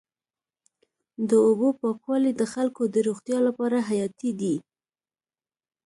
[1.29, 4.55] د اوبو پاکوالی د خلکو د روغتیا لپاره حیاتي دی.